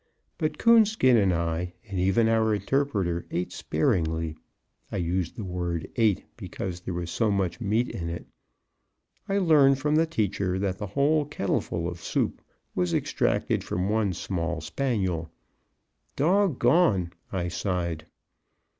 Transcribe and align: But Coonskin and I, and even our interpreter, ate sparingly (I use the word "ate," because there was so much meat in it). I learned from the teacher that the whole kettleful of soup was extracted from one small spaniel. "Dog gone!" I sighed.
But 0.39 0.57
Coonskin 0.57 1.15
and 1.15 1.31
I, 1.31 1.73
and 1.87 1.99
even 1.99 2.27
our 2.27 2.55
interpreter, 2.55 3.27
ate 3.29 3.51
sparingly 3.51 4.35
(I 4.91 4.97
use 4.97 5.31
the 5.33 5.43
word 5.43 5.91
"ate," 5.95 6.23
because 6.37 6.79
there 6.79 6.93
was 6.95 7.11
so 7.11 7.29
much 7.29 7.61
meat 7.61 7.87
in 7.87 8.09
it). 8.09 8.25
I 9.29 9.37
learned 9.37 9.77
from 9.77 9.93
the 9.97 10.07
teacher 10.07 10.57
that 10.57 10.79
the 10.79 10.87
whole 10.87 11.25
kettleful 11.25 11.87
of 11.87 12.01
soup 12.01 12.41
was 12.73 12.95
extracted 12.95 13.63
from 13.63 13.89
one 13.89 14.13
small 14.13 14.59
spaniel. 14.59 15.29
"Dog 16.15 16.57
gone!" 16.57 17.13
I 17.31 17.47
sighed. 17.49 18.07